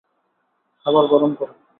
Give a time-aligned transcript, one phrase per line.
[0.85, 1.53] খাবার গরম করে।